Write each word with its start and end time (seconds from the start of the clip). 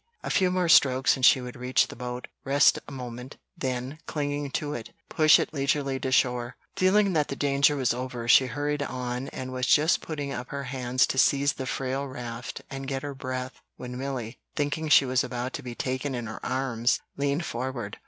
A 0.23 0.31
few 0.31 0.49
more 0.49 0.67
strokes 0.67 1.15
and 1.15 1.23
she 1.23 1.41
would 1.41 1.55
reach 1.55 1.85
the 1.85 1.95
boat, 1.95 2.27
rest 2.43 2.79
a 2.87 2.91
moment, 2.91 3.37
then, 3.55 3.99
clinging 4.07 4.49
to 4.53 4.73
it, 4.73 4.93
push 5.09 5.37
it 5.37 5.53
leisurely 5.53 5.99
to 5.99 6.11
shore. 6.11 6.55
Feeling 6.75 7.13
that 7.13 7.27
the 7.27 7.35
danger 7.35 7.75
was 7.75 7.93
over, 7.93 8.27
she 8.27 8.47
hurried 8.47 8.81
on 8.81 9.27
and 9.27 9.51
was 9.53 9.67
just 9.67 10.01
putting 10.01 10.33
up 10.33 10.49
her 10.49 10.63
hands 10.63 11.05
to 11.05 11.19
seize 11.19 11.53
the 11.53 11.67
frail 11.67 12.07
raft 12.07 12.63
and 12.67 12.87
get 12.87 13.03
her 13.03 13.13
breath 13.13 13.61
when 13.77 13.95
Milly, 13.95 14.39
thinking 14.55 14.89
she 14.89 15.05
was 15.05 15.21
to 15.21 15.61
be 15.63 15.75
taken 15.75 16.15
in 16.15 16.25
her 16.25 16.43
arms, 16.43 16.99
leaned 17.15 17.45
forward. 17.45 17.99